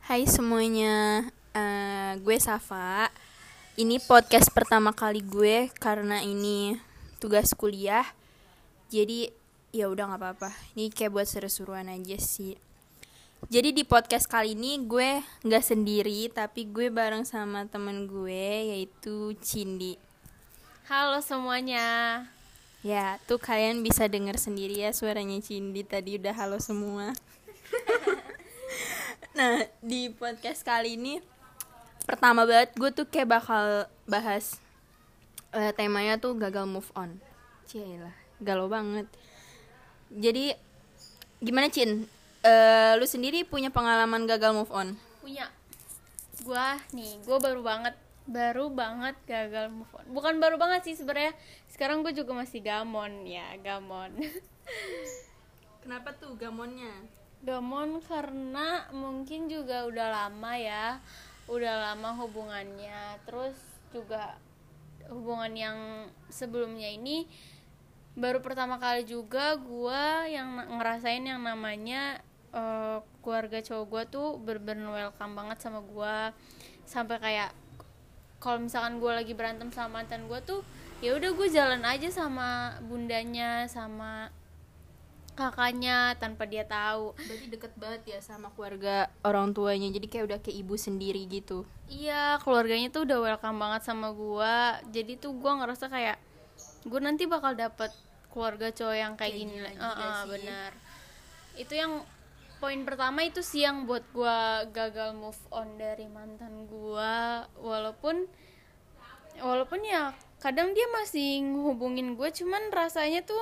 Hai 0.00 0.26
semuanya, 0.26 1.28
Eh, 1.50 2.12
gue 2.22 2.38
Safa. 2.38 3.10
Ini 3.74 3.98
podcast 4.06 4.54
pertama 4.54 4.94
kali 4.94 5.18
gue 5.18 5.66
karena 5.82 6.22
ini 6.22 6.78
tugas 7.18 7.50
kuliah. 7.58 8.06
Jadi 8.86 9.34
ya 9.74 9.90
udah 9.90 10.14
nggak 10.14 10.20
apa-apa. 10.22 10.50
Ini 10.78 10.94
kayak 10.94 11.10
buat 11.10 11.26
seru-seruan 11.26 11.90
aja 11.90 12.14
sih. 12.22 12.54
Jadi 13.50 13.74
di 13.74 13.82
podcast 13.82 14.30
kali 14.30 14.54
ini 14.54 14.78
gue 14.86 15.26
nggak 15.42 15.64
sendiri, 15.64 16.30
tapi 16.30 16.70
gue 16.70 16.86
bareng 16.86 17.26
sama 17.26 17.66
temen 17.66 18.06
gue 18.06 18.78
yaitu 18.78 19.34
Cindy. 19.42 19.98
Halo 20.86 21.18
semuanya. 21.18 22.22
Ya, 22.86 23.18
tuh 23.26 23.42
kalian 23.42 23.82
bisa 23.82 24.06
denger 24.06 24.38
sendiri 24.38 24.86
ya 24.86 24.94
suaranya 24.94 25.42
Cindy 25.42 25.82
tadi 25.82 26.14
udah 26.14 26.34
halo 26.38 26.62
semua. 26.62 27.10
nah, 29.36 29.62
di 29.84 30.10
podcast 30.14 30.62
kali 30.62 30.98
ini 30.98 31.22
pertama 32.08 32.42
banget 32.42 32.74
gue 32.74 32.90
tuh 32.90 33.06
kayak 33.06 33.28
bakal 33.38 33.86
bahas 34.08 34.58
eh, 35.54 35.72
temanya 35.74 36.18
tuh 36.18 36.38
gagal 36.38 36.66
move 36.66 36.90
on. 36.94 37.18
Cielah, 37.66 38.14
galau 38.42 38.70
banget. 38.70 39.06
Jadi 40.10 40.54
gimana 41.42 41.70
Cin? 41.70 42.06
Eh, 42.40 42.92
lu 42.96 43.06
sendiri 43.06 43.44
punya 43.46 43.70
pengalaman 43.70 44.26
gagal 44.26 44.54
move 44.54 44.72
on? 44.72 44.94
Punya. 45.20 45.46
Gua 46.40 46.80
nih, 46.96 47.20
gua 47.28 47.36
baru 47.36 47.60
banget 47.60 47.94
baru 48.30 48.70
banget 48.70 49.18
gagal 49.26 49.74
move 49.74 49.90
on. 49.94 50.06
Bukan 50.14 50.38
baru 50.38 50.56
banget 50.56 50.86
sih 50.86 50.94
sebenarnya. 50.94 51.34
Sekarang 51.66 52.06
gue 52.06 52.14
juga 52.14 52.30
masih 52.30 52.62
gamon 52.62 53.26
ya, 53.26 53.58
gamon. 53.58 54.14
Kenapa 55.82 56.14
tuh 56.14 56.38
gamonnya? 56.38 56.94
Gamon 57.40 58.04
karena 58.04 58.88
mungkin 58.92 59.48
juga 59.48 59.88
udah 59.88 60.08
lama 60.08 60.52
ya. 60.56 61.00
Udah 61.48 61.92
lama 61.92 62.14
hubungannya. 62.20 63.18
Terus 63.24 63.56
juga 63.90 64.38
hubungan 65.10 65.52
yang 65.56 65.78
sebelumnya 66.30 66.86
ini 66.86 67.26
baru 68.14 68.42
pertama 68.42 68.78
kali 68.78 69.06
juga 69.06 69.58
gua 69.58 70.26
yang 70.26 70.78
ngerasain 70.78 71.22
yang 71.26 71.42
namanya 71.42 72.22
eh, 72.54 72.98
keluarga 73.22 73.58
cowok 73.62 73.86
gua 73.86 74.02
tuh 74.06 74.38
bener-bener 74.38 74.86
welcome 74.90 75.34
banget 75.34 75.58
sama 75.62 75.82
gua 75.82 76.34
sampai 76.86 77.18
kayak 77.18 77.50
kalau 78.38 78.62
misalkan 78.62 79.02
gua 79.02 79.18
lagi 79.18 79.34
berantem 79.34 79.70
sama 79.74 80.02
mantan 80.02 80.30
gua 80.30 80.38
tuh 80.42 80.62
ya 81.00 81.16
udah 81.16 81.32
gue 81.32 81.48
jalan 81.48 81.80
aja 81.80 82.12
sama 82.12 82.76
bundanya 82.84 83.64
sama 83.72 84.28
kakaknya 85.40 86.12
tanpa 86.20 86.44
dia 86.44 86.68
tahu 86.68 87.16
Berarti 87.16 87.46
deket 87.48 87.72
banget 87.80 88.02
ya 88.04 88.18
sama 88.20 88.52
keluarga 88.52 89.08
orang 89.24 89.56
tuanya 89.56 89.88
Jadi 89.88 90.06
kayak 90.06 90.24
udah 90.28 90.38
kayak 90.44 90.58
ibu 90.60 90.74
sendiri 90.76 91.24
gitu 91.24 91.64
Iya, 91.90 92.38
keluarganya 92.44 92.92
tuh 92.92 93.02
udah 93.02 93.18
welcome 93.18 93.58
banget 93.58 93.82
sama 93.82 94.14
gua. 94.14 94.78
Jadi 94.94 95.18
tuh 95.18 95.34
gua 95.34 95.58
ngerasa 95.58 95.90
kayak 95.90 96.22
gua 96.86 97.00
nanti 97.02 97.26
bakal 97.26 97.58
dapet 97.58 97.90
keluarga 98.30 98.70
cowok 98.70 98.94
yang 98.94 99.12
kayak, 99.18 99.34
Kayak 99.34 99.42
gini 99.42 99.54
Heeh, 99.58 100.14
sih? 100.14 100.30
benar. 100.30 100.70
Itu 101.58 101.74
yang 101.74 101.92
poin 102.62 102.86
pertama 102.86 103.26
itu 103.26 103.42
sih 103.42 103.66
yang 103.66 103.90
buat 103.90 104.06
gua 104.14 104.62
gagal 104.70 105.18
move 105.18 105.42
on 105.50 105.80
dari 105.82 106.06
mantan 106.06 106.70
gua 106.70 107.42
walaupun 107.58 108.30
walaupun 109.40 109.80
ya 109.82 110.12
kadang 110.38 110.76
dia 110.76 110.84
masih 110.92 111.40
hubungin 111.56 112.16
gue 112.16 112.28
cuman 112.28 112.68
rasanya 112.72 113.24
tuh 113.24 113.40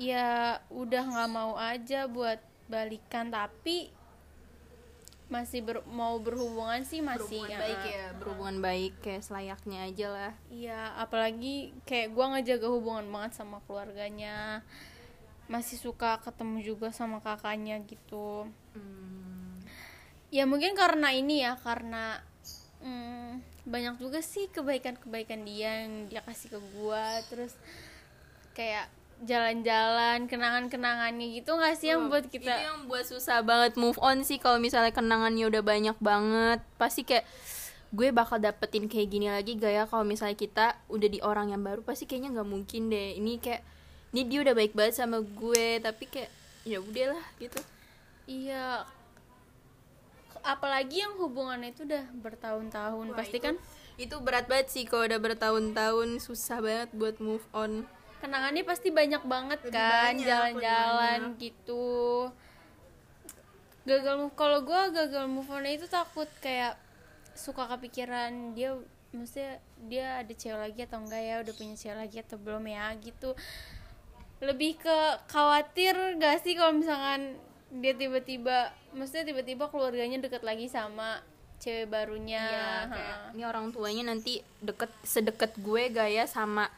ya 0.00 0.56
udah 0.72 1.02
nggak 1.12 1.30
mau 1.30 1.60
aja 1.60 2.08
buat 2.08 2.40
balikan 2.72 3.28
tapi 3.28 3.92
masih 5.30 5.62
ber- 5.62 5.86
mau 5.86 6.18
berhubungan 6.18 6.82
sih 6.82 6.98
masih 6.98 7.38
Berhubungan 7.38 7.60
baik 7.62 7.78
eh, 7.86 7.92
ya 7.94 8.06
Berhubungan 8.18 8.56
baik 8.58 8.92
kayak 8.98 9.22
selayaknya 9.22 9.78
aja 9.86 10.06
lah 10.10 10.32
Iya, 10.50 10.80
apalagi 10.98 11.70
kayak 11.86 12.10
gua 12.10 12.34
ngejaga 12.34 12.66
hubungan 12.66 13.06
banget 13.14 13.38
sama 13.38 13.62
keluarganya. 13.68 14.66
Masih 15.46 15.78
suka 15.78 16.18
ketemu 16.18 16.66
juga 16.66 16.90
sama 16.90 17.22
kakaknya 17.22 17.78
gitu. 17.86 18.50
Hmm. 18.74 19.62
Ya 20.34 20.50
mungkin 20.50 20.74
karena 20.74 21.14
ini 21.14 21.46
ya, 21.46 21.54
karena 21.62 22.18
mm, 22.82 23.38
banyak 23.70 24.02
juga 24.02 24.22
sih 24.26 24.50
kebaikan-kebaikan 24.50 25.46
dia 25.46 25.86
yang 25.86 26.10
dia 26.10 26.26
kasih 26.26 26.58
ke 26.58 26.60
gua. 26.74 27.22
Terus 27.30 27.54
kayak 28.58 28.90
jalan-jalan, 29.20 30.24
kenangan-kenangannya 30.24 31.36
gitu 31.36 31.52
nggak 31.52 31.76
sih 31.76 31.92
yang 31.92 32.08
buat 32.08 32.24
kita? 32.28 32.56
Itu 32.56 32.64
yang 32.64 32.80
buat 32.88 33.04
susah 33.04 33.44
banget 33.44 33.76
move 33.76 34.00
on 34.00 34.24
sih 34.24 34.40
Kalau 34.40 34.56
misalnya 34.56 34.92
kenangannya 34.96 35.44
udah 35.48 35.62
banyak 35.62 35.96
banget. 36.00 36.60
Pasti 36.80 37.04
kayak 37.04 37.28
gue 37.90 38.08
bakal 38.14 38.38
dapetin 38.38 38.86
kayak 38.86 39.08
gini 39.10 39.26
lagi 39.28 39.58
gak 39.58 39.72
ya 39.74 39.84
kalau 39.90 40.06
misalnya 40.06 40.38
kita 40.38 40.78
udah 40.88 41.08
di 41.10 41.20
orang 41.20 41.52
yang 41.52 41.60
baru? 41.60 41.84
Pasti 41.84 42.08
kayaknya 42.08 42.40
nggak 42.40 42.48
mungkin 42.48 42.88
deh. 42.88 43.20
Ini 43.20 43.32
kayak 43.42 43.62
ini 44.16 44.20
dia 44.26 44.38
udah 44.42 44.54
baik 44.56 44.72
banget 44.72 44.94
sama 44.96 45.20
gue 45.20 45.66
tapi 45.84 46.04
kayak 46.08 46.30
ya 46.64 46.78
udahlah 46.80 47.24
gitu. 47.36 47.60
Iya. 48.24 48.88
Apalagi 50.40 51.04
yang 51.04 51.20
hubungannya 51.20 51.76
itu 51.76 51.84
udah 51.84 52.08
bertahun-tahun, 52.16 53.12
pasti 53.12 53.38
kan? 53.44 53.60
itu 54.00 54.16
berat 54.24 54.48
banget 54.48 54.72
sih 54.72 54.88
kalau 54.88 55.04
udah 55.04 55.20
bertahun-tahun. 55.20 56.08
Susah 56.24 56.64
banget 56.64 56.88
buat 56.96 57.20
move 57.20 57.44
on 57.52 57.84
kenangannya 58.20 58.62
pasti 58.62 58.92
banyak 58.92 59.24
banget 59.24 59.60
Lebih 59.64 59.74
kan 59.74 60.12
jalan-jalan 60.20 61.20
gitu. 61.40 62.28
Gagal 63.88 64.14
move 64.20 64.36
kalau 64.36 64.60
gue 64.60 64.82
gagal 64.92 65.24
move 65.26 65.48
on 65.48 65.64
itu 65.64 65.88
takut 65.88 66.28
kayak 66.44 66.76
suka 67.32 67.64
kepikiran 67.64 68.52
dia 68.52 68.76
maksudnya 69.10 69.58
dia 69.88 70.22
ada 70.22 70.30
cewek 70.30 70.60
lagi 70.60 70.80
atau 70.86 71.02
enggak 71.02 71.22
ya 71.24 71.34
udah 71.42 71.54
punya 71.56 71.74
cewek 71.74 71.98
lagi 71.98 72.16
atau 72.20 72.36
belum 72.36 72.64
ya 72.68 72.92
gitu. 73.00 73.32
Lebih 74.44 74.80
ke 74.80 74.98
khawatir 75.28 75.96
gak 76.20 76.44
sih 76.44 76.54
kalau 76.54 76.76
misalkan 76.76 77.40
dia 77.70 77.96
tiba-tiba 77.96 78.72
maksudnya 78.92 79.24
tiba-tiba 79.32 79.70
keluarganya 79.72 80.20
deket 80.20 80.44
lagi 80.44 80.68
sama 80.68 81.24
cewek 81.60 81.92
barunya? 81.92 82.40
Iya, 82.40 82.72
kayak 82.88 83.16
Ha. 83.16 83.32
ini 83.36 83.42
orang 83.44 83.72
tuanya 83.72 84.12
nanti 84.12 84.40
deket 84.64 84.90
sedekat 85.04 85.56
gue 85.60 85.92
gaya 85.92 86.24
sama 86.24 86.68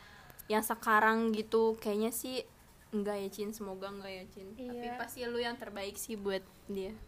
yang 0.53 0.61
sekarang 0.63 1.33
gitu 1.33 1.75
kayaknya 1.77 2.11
sih 2.11 2.45
enggak 2.91 3.17
ya 3.17 3.29
Cin? 3.29 3.51
Semoga 3.51 3.89
enggak 3.89 4.13
ya 4.13 4.25
Cin. 4.29 4.53
Tapi 4.53 4.85
Iya. 4.85 5.01
pasti 5.01 5.25
lu 5.25 5.39
yang 5.39 5.57
terbaik 5.57 5.97
sih 5.97 6.13
buat 6.15 6.41
dia. 6.67 6.93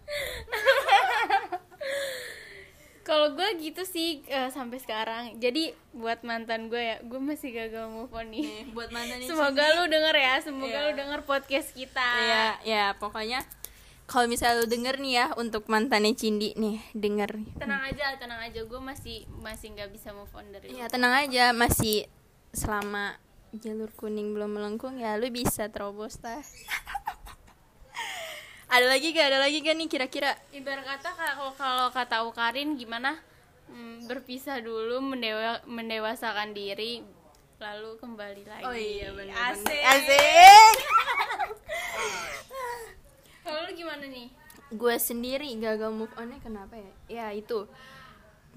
Kalau 3.05 3.37
gue 3.37 3.44
gitu 3.60 3.84
sih 3.84 4.25
eh, 4.25 4.49
sampai 4.49 4.81
sekarang. 4.81 5.37
Jadi 5.37 5.77
buat 5.93 6.25
mantan 6.25 6.72
gue 6.72 6.81
ya 6.81 6.97
gue 7.05 7.21
masih 7.21 7.53
gagal 7.53 7.93
move 7.93 8.09
on 8.10 8.32
nih. 8.32 8.65
Buat 8.72 8.88
mantan 8.91 9.21
semoga 9.21 9.61
lu 9.76 9.84
denger 9.87 10.16
ya 10.16 10.34
semoga 10.41 10.72
Iya. 10.72 10.84
lu 10.88 10.93
denger 10.97 11.21
podcast 11.22 11.69
kita. 11.71 12.00
Ya 12.25 12.44
ya 12.65 12.84
pokoknya 12.97 13.44
kalau 14.05 14.25
misalnya 14.25 14.65
lu 14.65 14.66
denger 14.66 14.97
nih 14.99 15.12
ya 15.15 15.26
untuk 15.37 15.69
mantannya 15.69 16.16
Cindi 16.16 16.56
nih 16.56 16.81
denger. 16.97 17.44
Tenang 17.61 17.84
aja 17.84 18.16
tenang 18.16 18.41
aja. 18.41 18.65
Gue 18.65 18.81
masih 18.81 19.28
masih 19.37 19.76
nggak 19.76 19.93
bisa 19.93 20.16
move 20.16 20.32
on 20.32 20.49
dari 20.49 20.72
ya 20.72 20.88
tenang 20.88 21.12
aja 21.12 21.53
masih 21.53 22.09
selama 22.56 23.21
jalur 23.62 23.87
kuning 23.94 24.34
belum 24.34 24.59
melengkung 24.59 24.98
ya 24.98 25.15
lu 25.15 25.31
bisa 25.31 25.70
terobos 25.70 26.19
lah 26.26 26.42
ada 28.75 28.91
lagi 28.91 29.15
gak 29.15 29.31
ada 29.31 29.38
lagi 29.38 29.62
gak 29.62 29.78
nih 29.78 29.87
kira-kira? 29.87 30.34
Ibarat 30.50 30.82
kata 30.82 31.15
kalau 31.15 31.54
kalau 31.54 31.87
kata 31.94 32.26
Ukarin 32.26 32.75
gimana? 32.75 33.22
Hmm, 33.70 34.03
berpisah 34.10 34.59
dulu 34.59 34.98
mendewa 34.98 35.62
mendewasakan 35.62 36.50
diri 36.50 37.06
lalu 37.62 37.94
kembali 38.03 38.43
lagi. 38.43 38.66
Oh 38.66 38.75
iya, 38.75 39.14
bener-bener. 39.14 39.54
asik. 39.54 39.78
Asik. 39.78 40.75
kalau 43.47 43.62
lu 43.62 43.70
gimana 43.78 44.10
nih? 44.10 44.26
Gue 44.75 44.98
sendiri 44.98 45.54
gagal 45.62 45.94
move 45.94 46.10
onnya 46.19 46.43
kenapa 46.43 46.75
ya? 46.75 46.93
Ya 47.06 47.26
itu. 47.31 47.70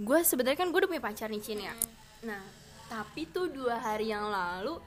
Gue 0.01 0.25
sebenarnya 0.25 0.57
kan 0.57 0.73
gue 0.73 0.81
udah 0.81 0.89
punya 0.89 1.05
pacar 1.05 1.29
nih 1.29 1.45
Cin 1.45 1.61
ya. 1.61 1.77
Nah 2.25 2.41
tapi 2.87 3.27
tuh 3.27 3.51
dua 3.51 3.77
hari 3.83 4.09
yang 4.09 4.31
lalu 4.31 4.79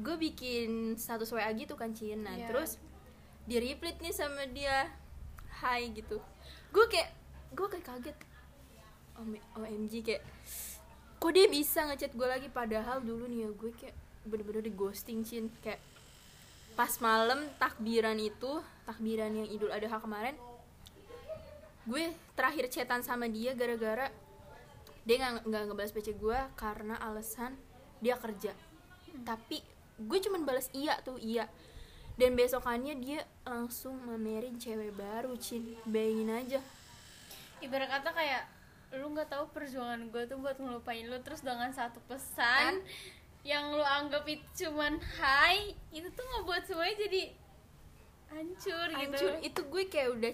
gue 0.00 0.16
bikin 0.16 0.96
status 0.96 1.30
wa 1.30 1.44
gitu 1.52 1.76
kan 1.76 1.92
Cin. 1.92 2.24
Nah 2.24 2.34
Iya. 2.34 2.48
terus 2.48 2.80
di 3.44 3.56
replit 3.56 4.00
nih 4.00 4.10
sama 4.10 4.48
dia. 4.48 4.88
Hai 5.60 5.92
gitu. 5.92 6.18
Gue 6.72 6.88
kayak 6.88 7.10
gue 7.52 7.66
kayak 7.68 7.86
kaget. 7.86 8.16
Om- 9.20 9.44
omg 9.54 9.92
kayak 10.00 10.22
kok 11.20 11.32
dia 11.36 11.46
bisa 11.46 11.84
ngechat 11.84 12.16
gue 12.16 12.24
lagi? 12.24 12.48
Padahal 12.48 13.04
dulu 13.04 13.28
nih 13.28 13.44
ya 13.44 13.50
gue 13.52 13.70
kayak 13.76 13.96
bener-bener 14.24 14.64
di 14.64 14.72
ghosting 14.72 15.20
Cin. 15.20 15.52
Kayak 15.60 15.80
pas 16.72 16.96
malam 16.98 17.44
takbiran 17.60 18.16
itu 18.16 18.62
takbiran 18.88 19.28
yang 19.34 19.48
idul 19.50 19.68
adha 19.68 20.00
kemarin 20.00 20.32
gue 21.84 22.04
terakhir 22.32 22.70
chatan 22.70 23.02
sama 23.02 23.26
dia 23.26 23.52
gara-gara 23.52 24.08
dia 25.02 25.16
nggak 25.18 25.44
nggak 25.44 25.62
ngebahas 25.66 25.92
PC 25.92 26.12
gue 26.14 26.38
karena 26.54 26.94
alasan 27.00 27.56
dia 27.98 28.16
kerja. 28.16 28.52
Tapi 29.26 29.60
gue 30.00 30.18
cuman 30.24 30.48
balas 30.48 30.72
iya 30.72 30.96
tuh 31.04 31.20
iya. 31.20 31.48
Dan 32.16 32.36
besokannya 32.36 33.00
dia 33.00 33.24
langsung 33.48 33.96
mamerin 34.04 34.60
cewek 34.60 34.92
baru 34.92 35.32
cin. 35.40 35.76
Bayangin 35.88 36.30
aja. 36.32 36.60
Ibarat 37.64 37.88
kata 37.88 38.12
kayak 38.12 38.44
lu 38.96 39.14
nggak 39.14 39.30
tahu 39.30 39.48
perjuangan 39.54 40.10
gue 40.10 40.22
tuh 40.28 40.36
buat 40.36 40.56
ngelupain 40.60 41.08
lu. 41.08 41.16
Terus 41.24 41.40
dengan 41.40 41.72
satu 41.72 42.00
pesan 42.08 42.84
yang 43.40 43.72
lu 43.72 43.80
anggap 43.80 44.28
itu 44.28 44.68
cuman 44.68 45.00
hai 45.16 45.72
itu 45.96 46.04
tuh 46.12 46.24
ngebuat 46.28 46.62
semuanya 46.68 46.96
jadi 47.08 47.22
hancur, 48.28 48.88
hancur. 48.92 49.16
Gitu 49.16 49.26
itu 49.48 49.60
gue 49.64 49.84
kayak 49.88 50.10
udah 50.12 50.32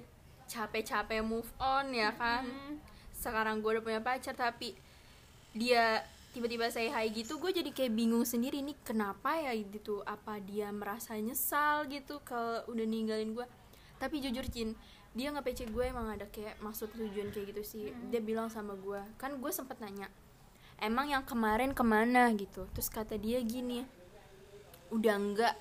capek-capek 0.50 1.22
move 1.22 1.46
on 1.62 1.94
ya 1.94 2.10
kan. 2.14 2.46
Hmm. 2.46 2.78
sekarang 3.16 3.64
gue 3.64 3.78
udah 3.78 3.84
punya 3.84 4.00
pacar 4.04 4.36
tapi 4.36 4.76
dia 5.56 6.04
tiba-tiba 6.36 6.68
saya 6.68 6.92
hai 6.92 7.08
gitu 7.16 7.40
gue 7.40 7.48
jadi 7.48 7.72
kayak 7.72 7.96
bingung 7.96 8.28
sendiri 8.28 8.60
nih 8.60 8.76
kenapa 8.84 9.40
ya 9.40 9.56
gitu 9.56 10.04
apa 10.04 10.36
dia 10.44 10.68
merasa 10.68 11.16
nyesal 11.16 11.88
gitu 11.88 12.20
kalau 12.28 12.60
udah 12.68 12.84
ninggalin 12.84 13.32
gue 13.32 13.48
tapi 13.96 14.20
jujur 14.20 14.44
Cin 14.52 14.76
dia 15.16 15.32
nggak 15.32 15.48
PC 15.48 15.72
gue 15.72 15.88
emang 15.88 16.12
ada 16.12 16.28
kayak 16.28 16.60
maksud 16.60 16.92
tujuan 16.92 17.32
kayak 17.32 17.56
gitu 17.56 17.62
sih. 17.64 17.88
Dia 18.12 18.20
bilang 18.20 18.52
sama 18.52 18.76
gue 18.76 19.00
kan 19.16 19.32
gue 19.32 19.48
sempet 19.48 19.80
nanya 19.80 20.12
emang 20.76 21.08
yang 21.08 21.24
kemarin 21.24 21.72
ke 21.72 21.80
mana? 21.80 22.28
gitu. 22.36 22.68
Terus 22.76 22.92
kata 22.92 23.16
dia 23.16 23.40
gini 23.40 23.88
udah 24.92 25.16
enggak 25.16 25.56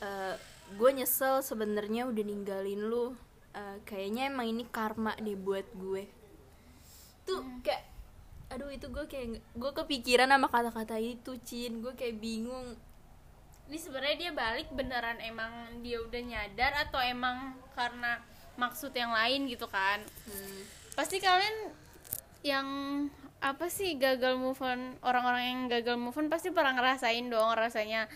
eh, 0.00 0.40
gue 0.72 0.90
nyesel 0.96 1.44
sebenarnya 1.44 2.08
udah 2.08 2.24
ninggalin 2.24 2.80
lu. 2.80 3.12
Eh, 3.52 3.76
kayaknya 3.84 4.32
emang 4.32 4.48
ini 4.48 4.64
karma 4.72 5.12
deh 5.20 5.36
buat 5.36 5.68
gue. 5.76 6.08
Tuh 7.28 7.44
kayak 7.60 7.95
aduh 8.46 8.70
itu 8.70 8.86
gue 8.86 9.04
kayak 9.10 9.42
gue 9.42 9.72
kepikiran 9.74 10.30
sama 10.30 10.46
kata-kata 10.46 10.96
itu 11.02 11.34
Cin. 11.42 11.82
Gue 11.82 11.92
kayak 11.98 12.22
bingung. 12.22 12.78
Ini 13.66 13.78
sebenarnya 13.82 14.16
dia 14.16 14.32
balik 14.32 14.70
beneran 14.70 15.18
emang 15.18 15.82
dia 15.82 15.98
udah 15.98 16.22
nyadar 16.22 16.72
atau 16.86 17.02
emang 17.02 17.58
karena 17.74 18.22
maksud 18.54 18.94
yang 18.94 19.10
lain 19.10 19.50
gitu 19.50 19.66
kan? 19.66 19.98
Hmm, 20.30 20.60
pasti 20.94 21.18
kalian 21.18 21.74
yang 22.46 22.68
apa 23.42 23.68
sih 23.68 23.98
gagal 24.00 24.40
move 24.40 24.58
on 24.64 24.96
orang-orang 25.04 25.44
yang 25.44 25.60
gagal 25.68 25.98
move 26.00 26.16
on 26.16 26.32
pasti 26.32 26.48
pernah 26.54 26.72
ngerasain 26.72 27.28
dong 27.28 27.52
rasanya 27.52 28.08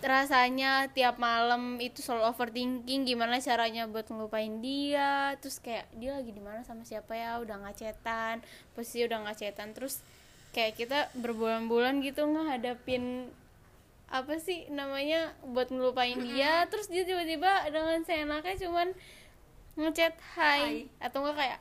rasanya 0.00 0.88
tiap 0.90 1.20
malam 1.20 1.76
itu 1.76 2.00
selalu 2.00 2.32
overthinking 2.32 3.04
gimana 3.04 3.36
caranya 3.38 3.84
buat 3.84 4.08
ngelupain 4.08 4.64
dia. 4.64 5.36
Terus 5.38 5.60
kayak 5.60 5.86
dia 5.94 6.16
lagi 6.16 6.32
di 6.32 6.40
mana 6.40 6.64
sama 6.64 6.82
siapa 6.88 7.12
ya? 7.12 7.36
Udah 7.38 7.60
ngacetan 7.60 8.40
pasti 8.72 9.04
udah 9.04 9.28
ngacetan 9.28 9.76
terus 9.76 10.00
kayak 10.56 10.80
kita 10.80 10.98
berbulan-bulan 11.20 12.00
gitu 12.00 12.24
ngehadapin 12.24 13.28
apa 14.12 14.36
sih 14.36 14.68
namanya 14.72 15.36
buat 15.44 15.68
ngelupain 15.68 16.18
dia. 16.18 16.64
Terus 16.72 16.88
dia 16.88 17.04
tiba-tiba 17.04 17.68
dengan 17.68 18.00
seenaknya 18.02 18.56
cuman 18.64 18.88
ngechat 19.76 20.16
hai. 20.40 20.88
Atau 20.98 21.22
enggak 21.22 21.36
kayak 21.36 21.60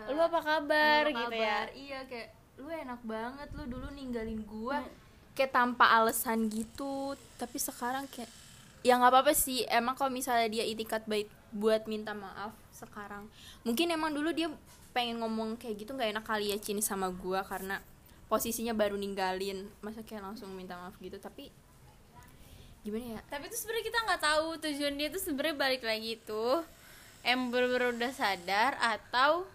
eh, 0.00 0.08
lu 0.10 0.20
apa 0.20 0.40
kabar? 0.42 1.02
Apa 1.06 1.12
gitu 1.12 1.34
ya. 1.36 1.58
kabar? 1.62 1.66
iya 1.76 2.00
kayak 2.08 2.28
lu 2.58 2.70
enak 2.70 3.00
banget 3.02 3.48
lu 3.54 3.64
dulu 3.66 3.86
ninggalin 3.94 4.40
gue 4.46 4.78
Hmm. 4.78 5.03
Kayak 5.34 5.52
tanpa 5.52 5.90
alasan 5.90 6.48
gitu. 6.48 7.18
Tapi 7.36 7.58
sekarang 7.58 8.06
kayak 8.10 8.30
ya 8.86 8.96
nggak 8.96 9.12
apa-apa 9.12 9.32
sih. 9.36 9.66
Emang 9.68 9.94
kalau 9.98 10.10
misalnya 10.10 10.48
dia 10.48 10.64
itikat 10.66 11.04
baik 11.04 11.28
buat 11.54 11.86
minta 11.86 12.10
maaf 12.10 12.50
sekarang 12.74 13.30
mungkin 13.62 13.86
emang 13.94 14.10
dulu 14.10 14.34
dia 14.34 14.50
pengen 14.90 15.22
ngomong 15.22 15.54
kayak 15.54 15.86
gitu 15.86 15.94
nggak 15.94 16.10
enak 16.10 16.26
kali 16.26 16.50
ya 16.50 16.58
Cini 16.58 16.82
sama 16.82 17.10
gua 17.10 17.46
karena 17.46 17.78
posisinya 18.26 18.74
baru 18.74 18.98
ninggalin. 18.98 19.66
Masa 19.78 20.02
kayak 20.02 20.22
langsung 20.22 20.50
minta 20.54 20.74
maaf 20.74 20.94
gitu 20.98 21.18
tapi 21.22 21.50
gimana 22.82 23.18
ya? 23.18 23.20
Tapi 23.30 23.48
itu 23.48 23.56
sebenarnya 23.58 23.84
kita 23.90 23.98
nggak 24.06 24.22
tahu 24.22 24.46
tujuan 24.60 24.94
dia 24.98 25.08
tuh 25.10 25.22
sebenarnya 25.22 25.56
balik 25.56 25.82
lagi 25.82 26.18
tuh. 26.22 26.62
Em 27.24 27.48
bener-bener 27.48 27.96
udah 27.96 28.12
sadar 28.12 28.76
atau 28.76 29.48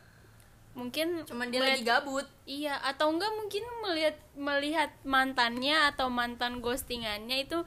mungkin 0.80 1.28
cuman 1.28 1.52
dia 1.52 1.60
melihat- 1.60 1.76
lagi 1.76 1.86
gabut. 1.86 2.26
Iya 2.48 2.80
atau 2.80 3.12
enggak 3.12 3.32
mungkin 3.36 3.64
melihat 3.84 4.16
melihat 4.34 4.90
mantannya 5.04 5.92
atau 5.92 6.08
mantan 6.08 6.64
ghostingannya 6.64 7.44
itu 7.44 7.60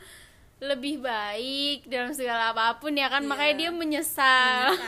lebih 0.62 1.02
baik 1.02 1.90
dalam 1.90 2.14
segala 2.14 2.56
apa 2.56 2.80
pun 2.80 2.96
ya 2.96 3.12
kan? 3.12 3.20
Iya. 3.20 3.28
makanya 3.28 3.54
dia 3.58 3.70
menyesal. 3.70 4.72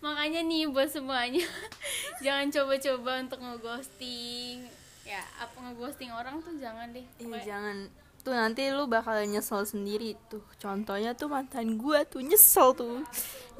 Makanya 0.00 0.40
nih 0.40 0.64
buat 0.72 0.88
semuanya 0.88 1.44
jangan 2.24 2.48
coba-coba 2.48 3.20
untuk 3.20 3.38
ngeghosting. 3.44 4.64
Ya 5.04 5.20
apa 5.36 5.52
ngeghosting 5.60 6.08
orang 6.08 6.40
tuh 6.40 6.56
jangan 6.56 6.88
deh. 6.96 7.04
Iya, 7.20 7.38
jangan. 7.44 7.76
Tuh 8.20 8.32
nanti 8.32 8.68
lu 8.72 8.88
bakal 8.88 9.20
nyesel 9.28 9.68
sendiri 9.68 10.16
tuh. 10.32 10.40
Contohnya 10.56 11.12
tuh 11.12 11.28
mantan 11.28 11.76
gua 11.76 12.04
tuh 12.08 12.24
nyesel 12.24 12.72
tuh. 12.72 13.04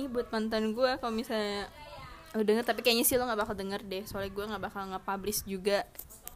Ini 0.00 0.08
buat 0.08 0.32
mantan 0.32 0.72
gua 0.72 0.96
kalau 0.96 1.12
misalnya 1.12 1.68
lu 2.30 2.46
denger 2.46 2.62
tapi 2.62 2.86
kayaknya 2.86 3.02
sih 3.02 3.18
lu 3.18 3.26
nggak 3.26 3.40
bakal 3.42 3.54
denger 3.58 3.82
deh. 3.82 4.06
Soalnya 4.06 4.30
gua 4.30 4.44
nggak 4.54 4.64
bakal 4.70 4.82
nge-publish 4.90 5.46
juga 5.46 5.86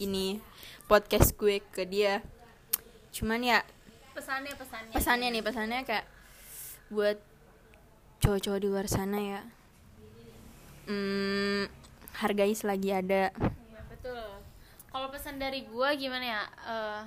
ini 0.02 0.43
podcast 0.91 1.38
gue 1.38 1.62
ke 1.70 1.87
dia. 1.87 2.20
Cuman 3.14 3.41
ya 3.41 3.62
pesannya 4.14 4.55
pesannya. 4.55 4.94
pesannya 4.94 5.29
nih 5.35 5.43
pesannya 5.43 5.81
kayak 5.87 6.06
buat 6.91 7.19
cowok-cowok 8.23 8.61
di 8.62 8.69
luar 8.70 8.87
sana 8.87 9.19
ya. 9.19 9.43
Hmm, 10.85 11.67
hargai 12.20 12.55
selagi 12.55 12.91
ada. 12.93 13.32
Iya, 13.35 13.82
betul. 13.91 14.26
Kalau 14.93 15.08
pesan 15.11 15.43
dari 15.43 15.67
gua 15.67 15.96
gimana 15.99 16.25
ya? 16.25 16.43
Eh, 16.46 17.02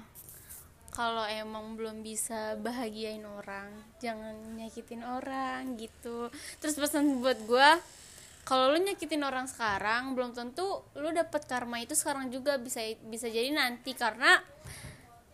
kalau 0.91 1.23
emang 1.29 1.77
belum 1.77 2.01
bisa 2.01 2.57
bahagiain 2.57 3.21
orang 3.23 3.69
jangan 4.01 4.33
nyakitin 4.57 5.05
orang 5.05 5.77
gitu. 5.77 6.33
Terus 6.59 6.75
pesan 6.75 7.21
buat 7.21 7.37
gua 7.45 7.77
kalau 8.47 8.71
lu 8.71 8.79
nyakitin 8.79 9.27
orang 9.27 9.43
sekarang 9.51 10.15
belum 10.15 10.31
tentu 10.31 10.79
lu 10.95 11.11
dapet 11.11 11.43
karma 11.51 11.83
itu 11.83 11.99
sekarang 11.99 12.31
juga. 12.31 12.55
Bisa 12.55 12.79
bisa 13.03 13.27
jadi 13.27 13.51
nanti 13.51 13.91
karena 13.91 14.39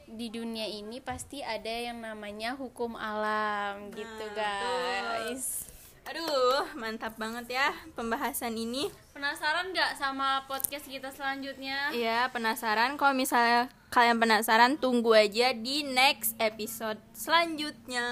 di 0.09 0.33
dunia 0.33 0.65
ini 0.65 0.97
pasti 0.97 1.45
ada 1.45 1.69
yang 1.69 2.01
namanya 2.01 2.57
hukum 2.57 2.97
alam. 2.97 3.93
Gitu 3.93 4.25
guys. 4.33 5.69
Aduh 6.09 6.65
mantap 6.73 7.13
banget 7.21 7.53
ya 7.53 7.69
pembahasan 7.93 8.57
ini. 8.57 8.89
Penasaran 9.13 9.69
nggak 9.69 9.93
sama 9.93 10.49
podcast 10.49 10.89
kita 10.89 11.13
selanjutnya? 11.13 11.93
Iya, 11.93 12.33
penasaran? 12.33 12.97
Kalau 12.97 13.13
misalnya 13.13 13.69
kalian 13.93 14.17
penasaran, 14.17 14.81
tunggu 14.81 15.13
aja 15.13 15.53
di 15.53 15.85
next 15.85 16.33
episode 16.41 16.97
selanjutnya. 17.13 18.09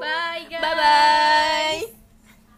bye 0.00 0.46
guys. 0.48 0.62
Bye 0.62 0.76
bye. 0.78 1.99